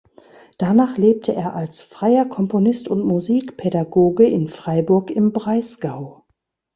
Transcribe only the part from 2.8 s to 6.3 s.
und Musikpädagoge in Freiburg im Breisgau.